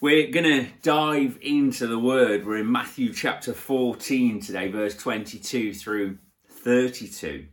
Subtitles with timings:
[0.00, 2.46] We're going to dive into the word.
[2.46, 6.18] We're in Matthew chapter 14 today, verse 22 through
[6.48, 7.48] 32.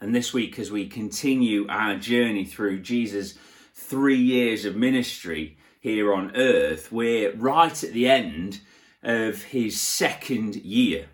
[0.00, 3.34] And this week, as we continue our journey through Jesus'
[3.74, 8.60] three years of ministry here on earth, we're right at the end
[9.02, 11.06] of his second year.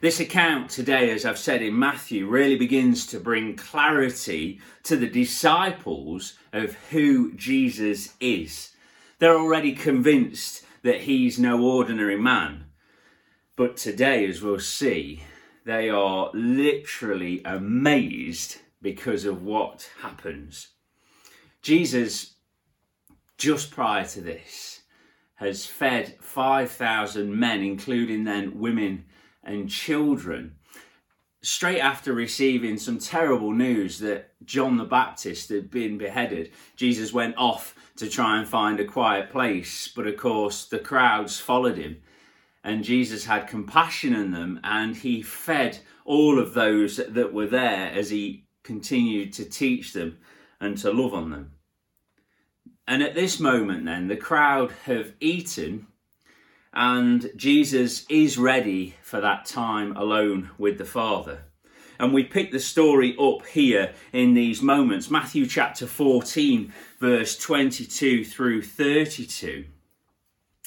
[0.00, 5.08] This account today, as I've said in Matthew, really begins to bring clarity to the
[5.08, 8.74] disciples of who Jesus is.
[9.18, 12.64] They're already convinced that he's no ordinary man.
[13.56, 15.22] But today, as we'll see,
[15.66, 20.68] they are literally amazed because of what happens.
[21.60, 22.34] Jesus,
[23.36, 24.82] just prior to this,
[25.34, 29.06] has fed 5,000 men, including then women
[29.42, 30.54] and children,
[31.42, 36.52] straight after receiving some terrible news that John the Baptist had been beheaded.
[36.76, 41.40] Jesus went off to try and find a quiet place, but of course the crowds
[41.40, 41.96] followed him
[42.66, 47.92] and Jesus had compassion on them and he fed all of those that were there
[47.92, 50.18] as he continued to teach them
[50.60, 51.52] and to love on them.
[52.88, 55.86] And at this moment, then, the crowd have eaten,
[56.74, 61.44] and Jesus is ready for that time alone with the Father.
[62.00, 68.24] And we pick the story up here in these moments Matthew chapter 14, verse 22
[68.24, 69.66] through 32.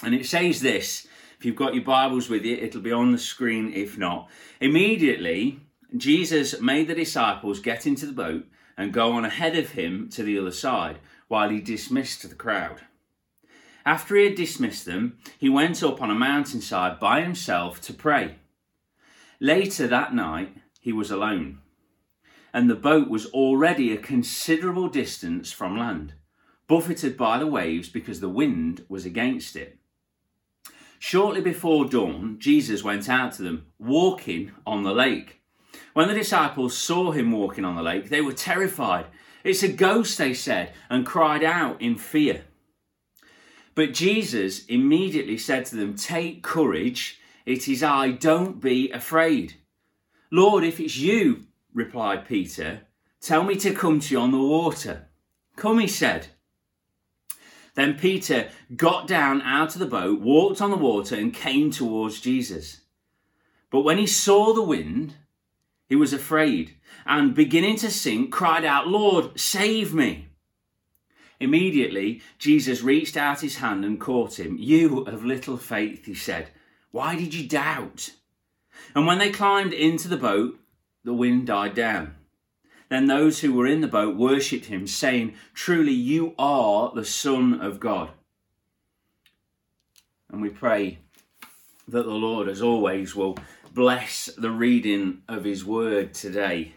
[0.02, 1.09] And it says this
[1.40, 4.30] if you've got your Bibles with you, it'll be on the screen if not.
[4.60, 5.62] Immediately,
[5.96, 8.46] Jesus made the disciples get into the boat
[8.78, 11.00] and go on ahead of him to the other side
[11.30, 12.82] while he dismissed the crowd.
[13.86, 18.36] After he had dismissed them, he went up on a mountainside by himself to pray.
[19.40, 21.60] Later that night, he was alone,
[22.54, 26.16] and the boat was already a considerable distance from land,
[26.68, 29.79] buffeted by the waves because the wind was against it.
[31.00, 35.42] Shortly before dawn, Jesus went out to them, walking on the lake.
[35.94, 39.06] When the disciples saw him walking on the lake, they were terrified.
[39.46, 42.44] It's a ghost, they said, and cried out in fear.
[43.76, 49.54] But Jesus immediately said to them, Take courage, it is I, don't be afraid.
[50.32, 52.82] Lord, if it's you, replied Peter,
[53.22, 55.08] tell me to come to you on the water.
[55.56, 56.28] Come, he said.
[57.80, 62.20] Then Peter got down out of the boat, walked on the water, and came towards
[62.20, 62.82] Jesus.
[63.72, 65.16] But when he saw the wind,
[65.88, 66.76] he was afraid,
[67.06, 70.28] and beginning to sink, cried out, Lord, save me.
[71.40, 74.58] Immediately, Jesus reached out his hand and caught him.
[74.60, 76.50] You of little faith, he said,
[76.92, 78.12] why did you doubt?
[78.94, 80.60] And when they climbed into the boat,
[81.06, 82.16] the wind died down.
[82.90, 87.62] Then those who were in the boat worshipped him, saying, Truly, you are the Son
[87.62, 88.10] of God.
[90.32, 91.00] And we pray
[91.88, 93.38] that the Lord, as always, will
[93.74, 96.74] bless the reading of his word today.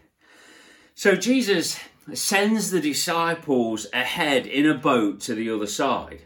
[0.94, 1.80] So, Jesus
[2.12, 6.22] sends the disciples ahead in a boat to the other side.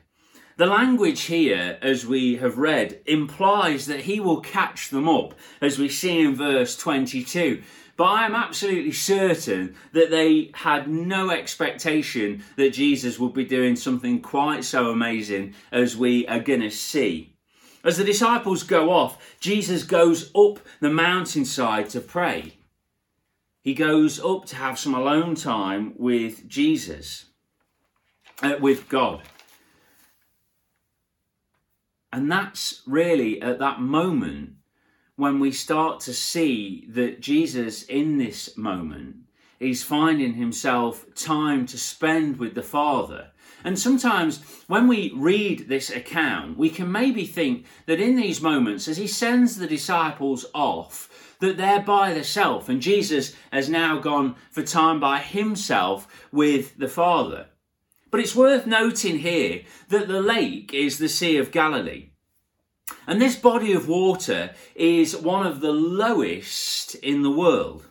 [0.58, 5.78] The language here, as we have read, implies that he will catch them up, as
[5.78, 7.62] we see in verse 22.
[7.98, 13.76] But I am absolutely certain that they had no expectation that Jesus would be doing
[13.76, 17.34] something quite so amazing as we are going to see.
[17.84, 22.54] As the disciples go off, Jesus goes up the mountainside to pray.
[23.60, 27.26] He goes up to have some alone time with Jesus,
[28.42, 29.22] uh, with God.
[32.16, 34.52] And that's really at that moment
[35.16, 39.16] when we start to see that Jesus in this moment
[39.60, 43.32] is finding himself time to spend with the Father.
[43.64, 48.88] And sometimes when we read this account, we can maybe think that in these moments,
[48.88, 54.36] as he sends the disciples off, that they're by themselves and Jesus has now gone
[54.50, 57.48] for time by himself with the Father.
[58.16, 62.12] But it's worth noting here that the lake is the Sea of Galilee.
[63.06, 67.84] And this body of water is one of the lowest in the world.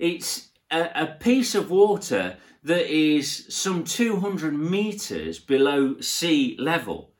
[0.00, 7.12] It's a, a piece of water that is some 200 metres below sea level.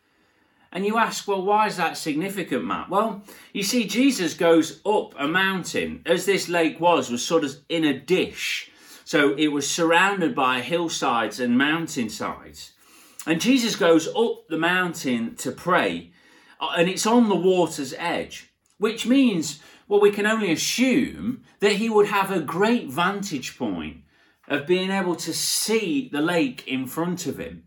[0.73, 2.91] And you ask, well, why is that significant, Matt?
[2.91, 3.23] Well,
[3.53, 7.85] you see, Jesus goes up a mountain, as this lake was, was sort of in
[7.85, 8.73] a dish
[9.05, 12.73] So it was surrounded by hillsides and mountainsides.
[13.27, 16.13] And Jesus goes up the mountain to pray,
[16.61, 21.73] uh, and it's on the water's edge, which means, well, we can only assume that
[21.73, 23.99] he would have a great vantage point
[24.49, 27.65] of being able to see the lake in front of him.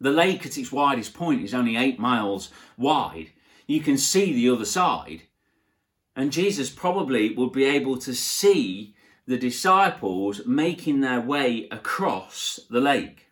[0.00, 3.30] The lake at its widest point is only eight miles wide.
[3.66, 5.22] You can see the other side.
[6.16, 8.94] And Jesus probably would be able to see
[9.26, 13.28] the disciples making their way across the lake.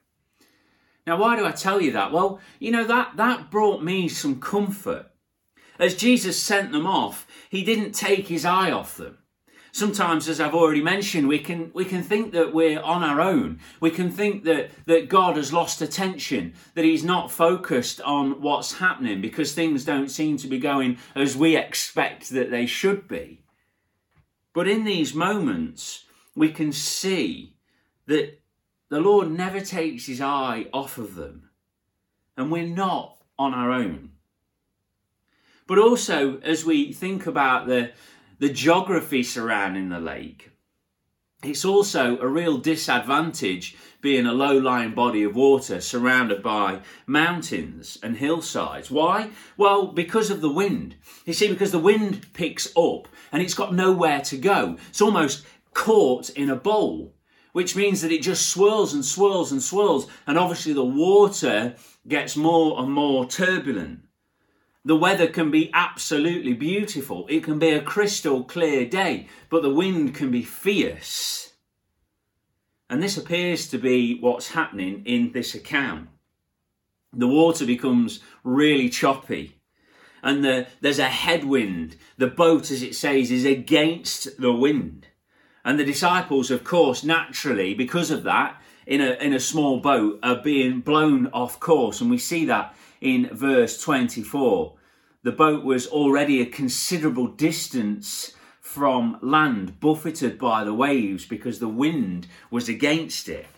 [1.06, 2.12] Now, why do I tell you that?
[2.12, 5.06] Well, you know, that, that brought me some comfort.
[5.78, 9.18] As Jesus sent them off, he didn't take his eye off them.
[9.72, 13.60] Sometimes, as I've already mentioned, we can, we can think that we're on our own.
[13.80, 18.78] We can think that, that God has lost attention, that He's not focused on what's
[18.78, 23.42] happening because things don't seem to be going as we expect that they should be.
[24.52, 26.04] But in these moments,
[26.34, 27.54] we can see
[28.06, 28.40] that
[28.88, 31.50] the Lord never takes His eye off of them,
[32.36, 34.10] and we're not on our own.
[35.66, 37.92] But also, as we think about the,
[38.40, 40.50] the geography surrounding the lake.
[41.42, 47.98] It's also a real disadvantage being a low lying body of water surrounded by mountains
[48.02, 48.90] and hillsides.
[48.90, 49.30] Why?
[49.56, 50.96] Well, because of the wind.
[51.26, 54.76] You see, because the wind picks up and it's got nowhere to go.
[54.88, 55.44] It's almost
[55.74, 57.14] caught in a bowl,
[57.52, 61.76] which means that it just swirls and swirls and swirls, and obviously the water
[62.08, 64.00] gets more and more turbulent.
[64.84, 67.26] The weather can be absolutely beautiful.
[67.28, 71.49] It can be a crystal clear day, but the wind can be fierce.
[72.90, 76.08] And this appears to be what's happening in this account.
[77.12, 79.60] The water becomes really choppy
[80.22, 81.96] and the, there's a headwind.
[82.18, 85.06] The boat, as it says, is against the wind.
[85.64, 90.18] And the disciples, of course, naturally, because of that, in a, in a small boat,
[90.22, 92.00] are being blown off course.
[92.00, 94.74] And we see that in verse 24.
[95.22, 98.34] The boat was already a considerable distance
[98.70, 103.48] from land, buffeted by the waves because the wind was against it.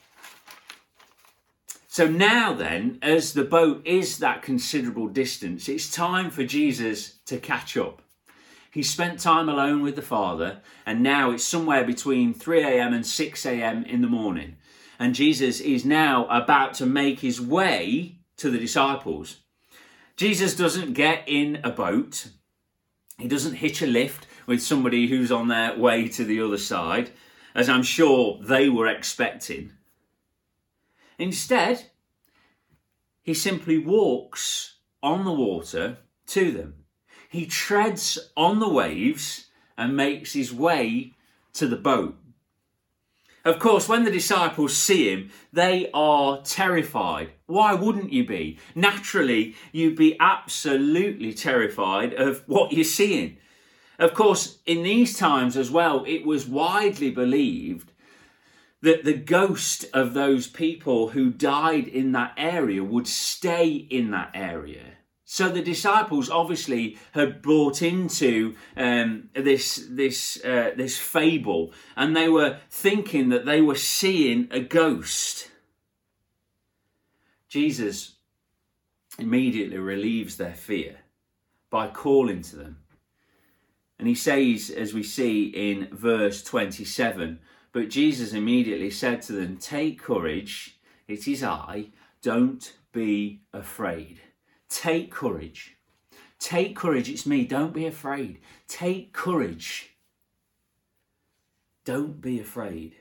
[1.87, 7.37] So now, then, as the boat is that considerable distance, it's time for Jesus to
[7.37, 8.01] catch up.
[8.71, 12.95] He spent time alone with the Father, and now it's somewhere between 3 a.m.
[12.95, 13.85] and 6 a.m.
[13.85, 14.57] in the morning.
[14.99, 19.41] And Jesus is now about to make his way to the disciples.
[20.17, 22.29] Jesus doesn't get in a boat,
[23.19, 27.11] he doesn't hitch a lift with somebody who's on their way to the other side,
[27.55, 29.73] as I'm sure they were expecting.
[31.19, 31.87] Instead,
[33.23, 36.75] he simply walks on the water to them.
[37.29, 39.47] He treads on the waves
[39.77, 41.13] and makes his way
[41.55, 42.19] to the boat.
[43.45, 47.33] Of course, when the disciples see him, they are terrified.
[47.47, 48.59] Why wouldn't you be?
[48.75, 53.39] Naturally, you'd be absolutely terrified of what you're seeing.
[53.99, 57.93] Of course, in these times as well, it was widely believed
[58.81, 64.31] that the ghost of those people who died in that area would stay in that
[64.35, 64.85] area.
[65.25, 72.29] So the disciples obviously had bought into um, this this uh, this fable, and they
[72.29, 75.51] were thinking that they were seeing a ghost.
[77.49, 78.17] Jesus
[79.19, 80.97] immediately relieves their fear
[81.71, 82.82] by calling to them.
[84.03, 87.39] And he says, as we see in verse 27,
[87.71, 91.91] but Jesus immediately said to them, Take courage, it is I,
[92.21, 94.21] don't be afraid.
[94.69, 95.77] Take courage.
[96.41, 97.09] Take courage.
[97.09, 97.45] It's me.
[97.45, 98.41] Don't be afraid.
[98.67, 99.91] Take courage.
[101.85, 102.97] Don't be afraid.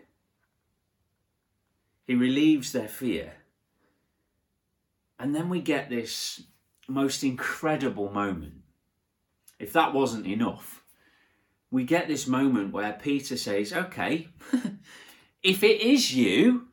[2.05, 3.37] He relieves their fear.
[5.19, 6.43] And then we get this
[6.87, 8.61] most incredible moment.
[9.57, 10.80] If that wasn't enough,
[11.71, 14.27] we get this moment where Peter says, Okay,
[15.43, 16.67] if it is you,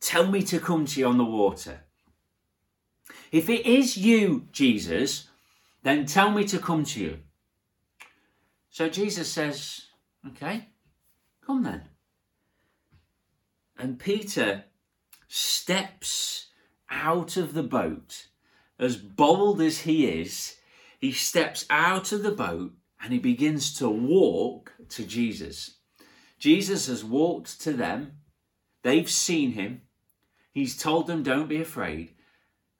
[0.00, 1.80] tell me to come to you on the water.
[3.32, 5.28] If it is you, Jesus,
[5.82, 7.18] then tell me to come to you.
[8.70, 9.82] So Jesus says,
[10.28, 10.68] Okay,
[11.44, 11.82] come then.
[13.76, 14.64] And Peter
[15.28, 16.46] steps
[16.88, 18.28] out of the boat,
[18.78, 20.56] as bold as he is,
[21.00, 25.76] he steps out of the boat and he begins to walk to Jesus.
[26.38, 28.18] Jesus has walked to them,
[28.82, 29.82] they've seen him,
[30.52, 32.14] he's told them, Don't be afraid.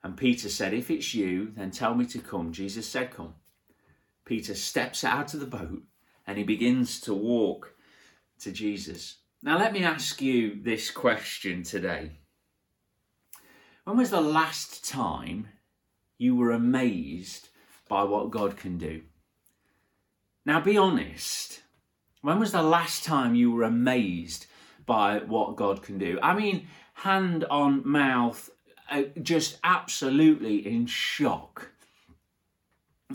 [0.03, 2.51] And Peter said, If it's you, then tell me to come.
[2.51, 3.35] Jesus said, Come.
[4.25, 5.83] Peter steps out of the boat
[6.25, 7.73] and he begins to walk
[8.39, 9.17] to Jesus.
[9.41, 12.11] Now, let me ask you this question today.
[13.85, 15.47] When was the last time
[16.17, 17.49] you were amazed
[17.87, 19.03] by what God can do?
[20.47, 21.61] Now, be honest.
[22.21, 24.45] When was the last time you were amazed
[24.85, 26.19] by what God can do?
[26.23, 28.49] I mean, hand on mouth,
[28.89, 31.71] uh, just absolutely in shock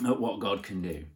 [0.06, 1.06] at what God can do.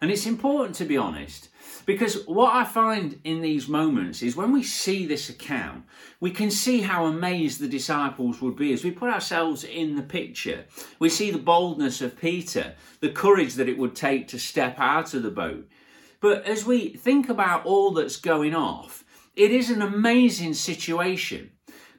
[0.00, 1.48] And it's important to be honest
[1.84, 5.84] because what I find in these moments is when we see this account,
[6.20, 10.02] we can see how amazed the disciples would be as we put ourselves in the
[10.02, 10.66] picture.
[10.98, 15.14] We see the boldness of Peter, the courage that it would take to step out
[15.14, 15.66] of the boat.
[16.20, 21.50] But as we think about all that's going off, it is an amazing situation.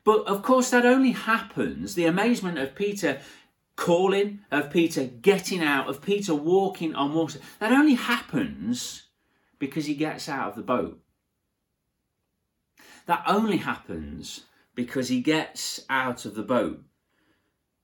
[0.03, 3.19] But of course, that only happens, the amazement of Peter
[3.79, 9.03] calling, of Peter getting out, of Peter walking on water, that only happens
[9.57, 10.99] because he gets out of the boat.
[13.05, 14.41] That only happens
[14.75, 16.83] because he gets out of the boat.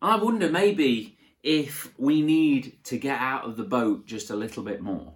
[0.02, 4.64] I wonder maybe if we need to get out of the boat just a little
[4.64, 5.14] bit more.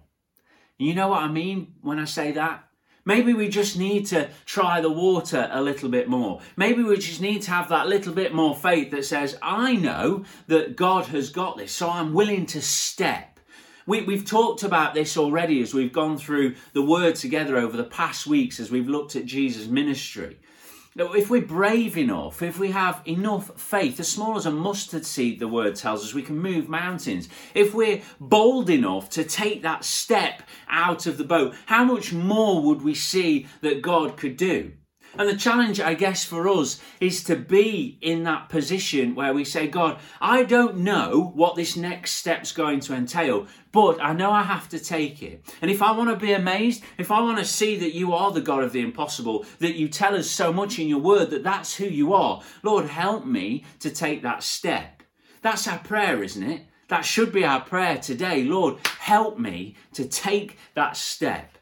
[0.78, 2.69] You know what I mean when I say that?
[3.10, 6.40] Maybe we just need to try the water a little bit more.
[6.56, 10.24] Maybe we just need to have that little bit more faith that says, I know
[10.46, 13.40] that God has got this, so I'm willing to step.
[13.84, 17.82] We, we've talked about this already as we've gone through the word together over the
[17.82, 20.38] past weeks as we've looked at Jesus' ministry
[20.96, 25.38] if we're brave enough, if we have enough faith, as small as a mustard seed,
[25.38, 27.28] the word tells us, we can move mountains.
[27.54, 32.62] If we're bold enough to take that step out of the boat, how much more
[32.62, 34.72] would we see that God could do?
[35.18, 39.44] And the challenge, I guess, for us is to be in that position where we
[39.44, 44.30] say, God, I don't know what this next step's going to entail, but I know
[44.30, 45.44] I have to take it.
[45.60, 48.30] And if I want to be amazed, if I want to see that you are
[48.30, 51.44] the God of the impossible, that you tell us so much in your word that
[51.44, 55.02] that's who you are, Lord, help me to take that step.
[55.42, 56.62] That's our prayer, isn't it?
[56.88, 58.44] That should be our prayer today.
[58.44, 61.56] Lord, help me to take that step.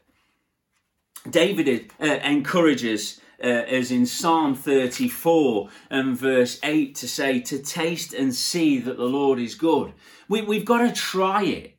[1.29, 8.13] David uh, encourages uh, as in Psalm 34 and verse 8 to say, to taste
[8.13, 9.93] and see that the Lord is good.
[10.27, 11.75] We, we've got to try it.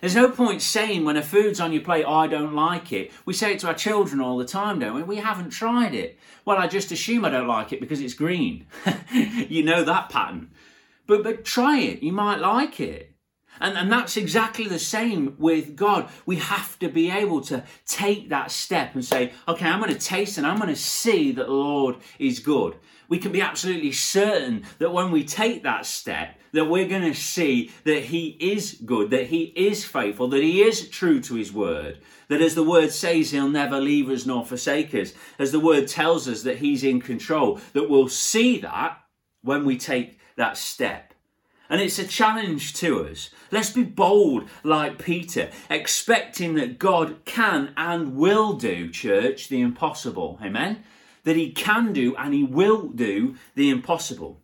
[0.00, 3.10] There's no point saying when a food's on your plate, oh, I don't like it.
[3.24, 5.02] We say it to our children all the time, don't we?
[5.02, 6.18] We haven't tried it.
[6.44, 8.66] Well, I just assume I don't like it because it's green.
[9.12, 10.50] you know that pattern.
[11.06, 12.02] But, but try it.
[12.02, 13.13] You might like it.
[13.60, 16.08] And, and that's exactly the same with God.
[16.26, 19.98] We have to be able to take that step and say, okay, I'm going to
[19.98, 22.76] taste and I'm going to see that the Lord is good.
[23.08, 27.14] We can be absolutely certain that when we take that step, that we're going to
[27.14, 31.52] see that He is good, that He is faithful, that He is true to His
[31.52, 35.60] word, that as the word says, He'll never leave us nor forsake us, as the
[35.60, 38.98] word tells us that He's in control, that we'll see that
[39.42, 41.13] when we take that step.
[41.68, 43.30] And it's a challenge to us.
[43.50, 50.38] Let's be bold like Peter, expecting that God can and will do, church, the impossible.
[50.42, 50.84] Amen?
[51.24, 54.42] That he can do and he will do the impossible.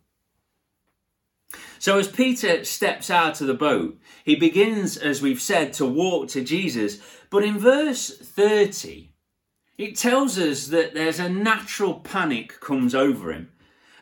[1.77, 6.27] So, as Peter steps out of the boat, he begins, as we've said, to walk
[6.29, 6.99] to Jesus.
[7.29, 9.11] But in verse 30,
[9.77, 13.51] it tells us that there's a natural panic comes over him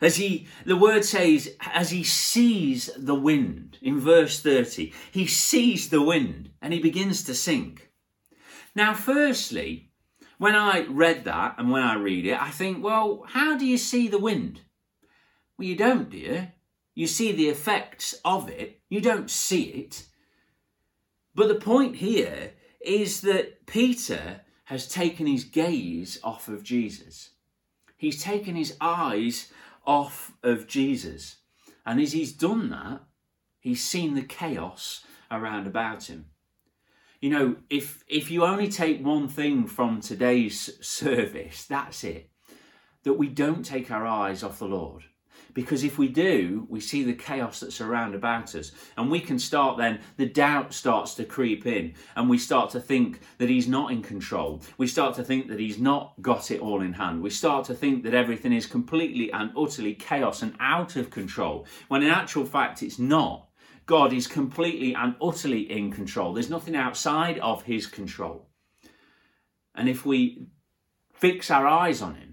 [0.01, 5.89] as he the word says as he sees the wind in verse 30 he sees
[5.89, 7.91] the wind and he begins to sink.
[8.75, 9.91] Now firstly
[10.37, 13.77] when i read that and when i read it i think well how do you
[13.77, 14.61] see the wind?
[15.57, 16.47] Well you don't do you
[16.99, 18.81] you see the effects of it.
[18.89, 20.05] You don't see it.
[21.33, 22.51] But the point here
[22.81, 27.29] is that peter has taken his gaze off of jesus.
[27.95, 29.49] He's taken his eyes
[29.89, 31.37] off of Jesus.
[31.83, 33.01] And as he's done that,
[33.59, 36.27] he's seen the chaos around about him.
[37.19, 42.29] You know, if if you only take one thing from today's service, that's it.
[43.03, 45.05] That we don't take our eyes off the Lord.
[45.53, 48.71] Because if we do, we see the chaos that's around about us.
[48.97, 51.95] And we can start then, the doubt starts to creep in.
[52.15, 54.61] And we start to think that he's not in control.
[54.77, 57.21] We start to think that he's not got it all in hand.
[57.21, 61.65] We start to think that everything is completely and utterly chaos and out of control.
[61.87, 63.47] When in actual fact, it's not.
[63.85, 66.33] God is completely and utterly in control.
[66.33, 68.47] There's nothing outside of his control.
[69.73, 70.45] And if we
[71.11, 72.28] fix our eyes on him,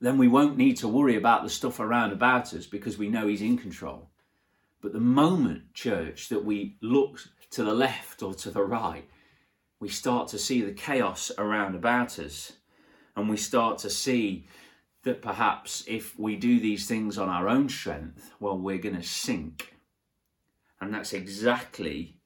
[0.00, 3.26] then we won't need to worry about the stuff around about us because we know
[3.26, 4.10] He's in control.
[4.82, 9.08] But the moment, church, that we look to the left or to the right,
[9.80, 12.52] we start to see the chaos around about us.
[13.16, 14.46] And we start to see
[15.04, 19.02] that perhaps if we do these things on our own strength, well, we're going to
[19.02, 19.74] sink.
[20.80, 22.18] And that's exactly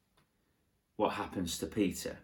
[0.96, 2.18] what happens to Peter.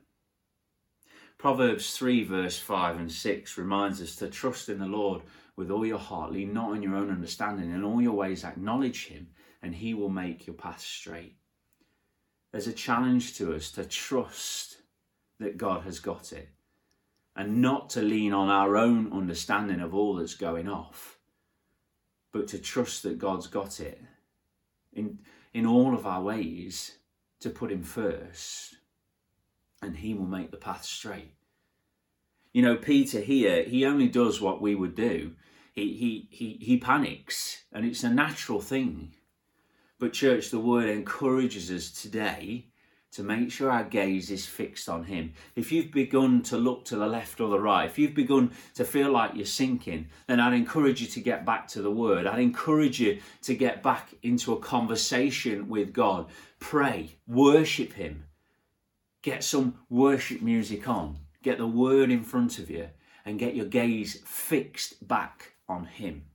[1.38, 5.22] Proverbs 3, verse 5 and 6 reminds us to trust in the Lord
[5.54, 9.06] with all your heart, lean not on your own understanding, in all your ways acknowledge
[9.06, 9.28] Him,
[9.62, 11.36] and He will make your path straight.
[12.52, 14.78] There's a challenge to us to trust
[15.38, 16.48] that God has got it
[17.34, 21.18] and not to lean on our own understanding of all that's going off,
[22.32, 24.00] but to trust that God's got it
[24.94, 25.18] in,
[25.52, 26.96] in all of our ways
[27.40, 28.75] to put Him first,
[29.82, 31.34] and He will make the path straight.
[32.56, 35.32] You know, Peter here, he only does what we would do.
[35.74, 39.12] He, he, he, he panics, and it's a natural thing.
[39.98, 42.68] But, church, the word encourages us today
[43.12, 45.34] to make sure our gaze is fixed on Him.
[45.54, 48.84] If you've begun to look to the left or the right, if you've begun to
[48.86, 52.26] feel like you're sinking, then I'd encourage you to get back to the Word.
[52.26, 56.26] I'd encourage you to get back into a conversation with God.
[56.58, 58.24] Pray, worship Him,
[59.26, 62.88] get some worship music on, get the Word in front of you,
[63.24, 66.26] and get your gaze fixed back on Him.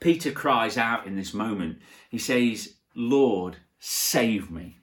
[0.00, 1.78] Peter cries out in this moment.
[2.08, 4.78] He says, Lord, save me.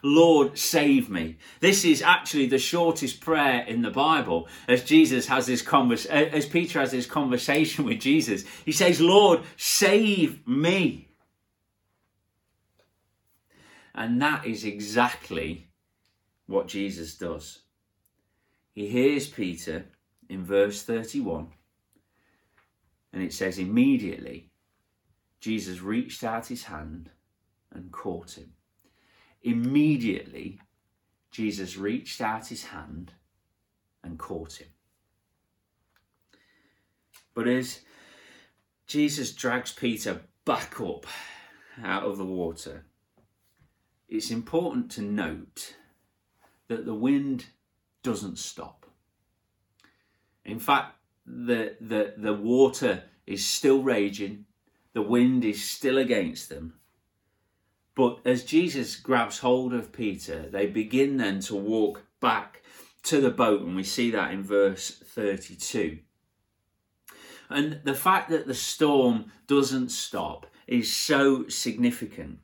[0.00, 1.38] Lord, save me.
[1.58, 6.46] This is actually the shortest prayer in the Bible as Jesus has this convers- as
[6.46, 8.44] Peter has this conversation with Jesus.
[8.64, 11.08] He says, Lord, save me.
[13.94, 15.68] And that is exactly
[16.46, 17.60] what Jesus does.
[18.72, 19.86] He hears Peter
[20.28, 21.48] in verse 31,
[23.12, 24.50] and it says, Immediately
[25.44, 27.10] Jesus reached out his hand
[27.70, 28.54] and caught him.
[29.42, 30.58] Immediately,
[31.30, 33.12] Jesus reached out his hand
[34.02, 34.68] and caught him.
[37.34, 37.80] But as
[38.86, 41.06] Jesus drags Peter back up
[41.82, 42.86] out of the water,
[44.14, 45.74] it's important to note
[46.68, 47.46] that the wind
[48.02, 48.86] doesn't stop.
[50.44, 50.96] In fact,
[51.26, 54.44] the, the, the water is still raging,
[54.92, 56.74] the wind is still against them,
[57.94, 62.62] but as Jesus grabs hold of Peter, they begin then to walk back
[63.04, 65.98] to the boat, and we see that in verse 32.
[67.48, 72.38] And the fact that the storm doesn't stop is so significant.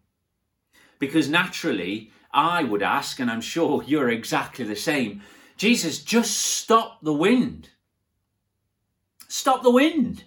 [1.00, 5.22] Because naturally, I would ask, and I'm sure you're exactly the same
[5.60, 7.68] Jesus, just stop the wind.
[9.28, 10.24] Stop the wind.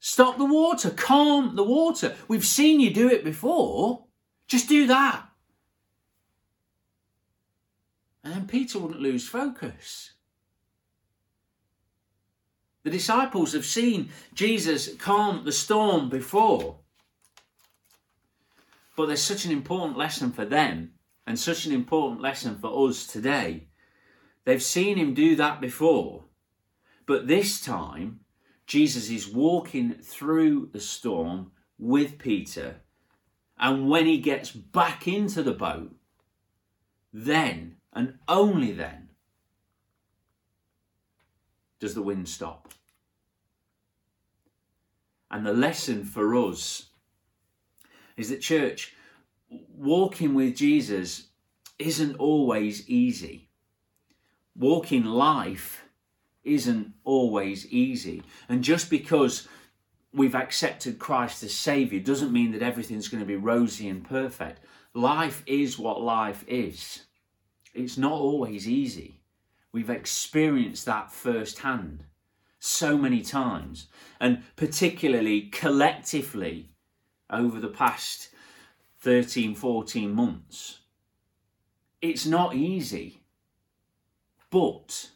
[0.00, 0.88] Stop the water.
[0.88, 2.16] Calm the water.
[2.26, 4.06] We've seen you do it before.
[4.48, 5.26] Just do that.
[8.24, 10.12] And then Peter wouldn't lose focus.
[12.84, 16.78] The disciples have seen Jesus calm the storm before.
[18.96, 20.92] But there's such an important lesson for them
[21.26, 23.68] and such an important lesson for us today.
[24.44, 26.24] They've seen him do that before.
[27.04, 28.20] But this time,
[28.66, 32.76] Jesus is walking through the storm with Peter.
[33.58, 35.94] And when he gets back into the boat,
[37.12, 39.08] then and only then
[41.80, 42.72] does the wind stop.
[45.30, 46.90] And the lesson for us
[48.16, 48.94] is that, church,
[49.48, 51.28] walking with Jesus
[51.78, 53.48] isn't always easy.
[54.56, 55.82] Walking life
[56.44, 58.22] isn't always easy.
[58.48, 59.46] And just because
[60.12, 64.60] we've accepted Christ as Saviour doesn't mean that everything's going to be rosy and perfect.
[64.94, 67.02] Life is what life is.
[67.74, 69.20] It's not always easy.
[69.72, 72.04] We've experienced that firsthand
[72.58, 76.70] so many times, and particularly collectively
[77.30, 78.30] over the past
[79.00, 80.80] 13, 14 months.
[82.02, 83.22] It's not easy,
[84.50, 85.10] but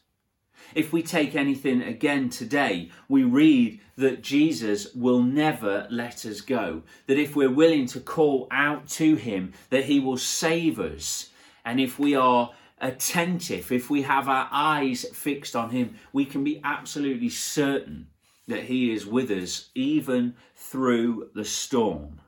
[0.75, 6.83] if we take anything again today, we read that Jesus will never let us go.
[7.07, 11.31] That if we're willing to call out to him, that he will save us.
[11.65, 16.45] And if we are attentive, if we have our eyes fixed on him, we can
[16.45, 18.07] be absolutely certain
[18.47, 22.21] that he is with us even through the storm.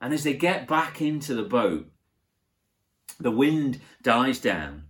[0.00, 1.90] And as they get back into the boat,
[3.18, 4.84] the wind dies down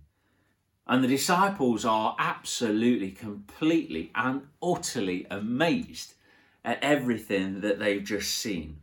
[0.89, 6.15] and the disciples are absolutely, completely, and utterly amazed
[6.65, 8.77] at everything that they've just seen.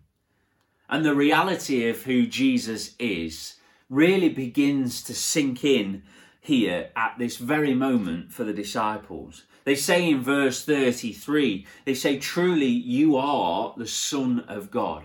[0.88, 3.56] And the reality of who Jesus is
[3.90, 6.04] really begins to sink in
[6.40, 9.42] here at this very moment for the disciples.
[9.66, 15.02] They say in verse 33, they say, Truly you are the Son of God.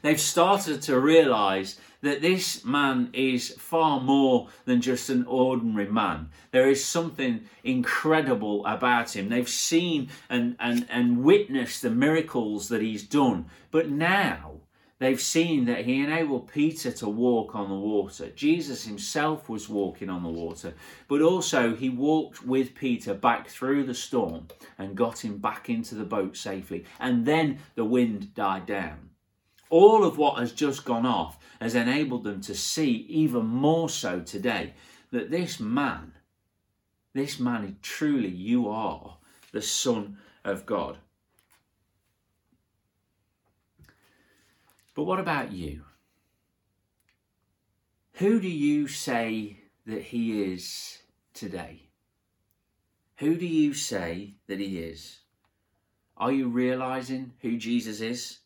[0.00, 6.30] They've started to realize that this man is far more than just an ordinary man.
[6.52, 9.28] There is something incredible about him.
[9.28, 13.50] They've seen and, and, and witnessed the miracles that he's done.
[13.70, 14.62] But now
[14.98, 18.30] They've seen that he enabled Peter to walk on the water.
[18.30, 20.74] Jesus himself was walking on the water,
[21.06, 25.94] but also he walked with Peter back through the storm and got him back into
[25.94, 26.84] the boat safely.
[26.98, 29.10] And then the wind died down.
[29.70, 34.20] All of what has just gone off has enabled them to see even more so
[34.20, 34.74] today
[35.12, 36.12] that this man,
[37.14, 39.18] this man, truly you are
[39.52, 40.98] the Son of God.
[44.98, 45.82] But what about you?
[48.14, 50.98] Who do you say that he is
[51.34, 51.90] today?
[53.18, 55.20] Who do you say that he is?
[56.16, 58.38] Are you realizing who Jesus is?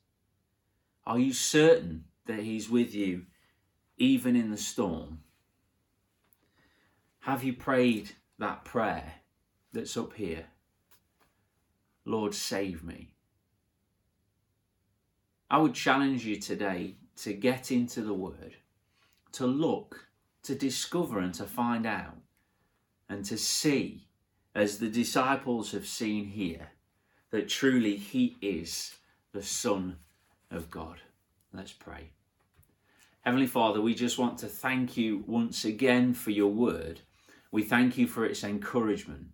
[1.06, 3.22] Are you certain that he's with you
[3.96, 5.20] even in the storm?
[7.20, 9.14] Have you prayed that prayer
[9.72, 10.44] that's up here?
[12.04, 13.11] Lord, save me.
[15.52, 18.56] I would challenge you today to get into the Word,
[19.32, 20.08] to look,
[20.44, 22.16] to discover, and to find out,
[23.06, 24.06] and to see,
[24.54, 26.70] as the disciples have seen here,
[27.32, 28.96] that truly He is
[29.32, 29.98] the Son
[30.50, 31.02] of God.
[31.52, 32.08] Let's pray.
[33.20, 37.02] Heavenly Father, we just want to thank you once again for your word.
[37.50, 39.26] We thank you for its encouragement.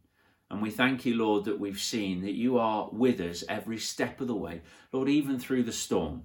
[0.51, 4.21] And we thank you, Lord, that we've seen that you are with us every step
[4.21, 6.23] of the way, Lord, even through the storm.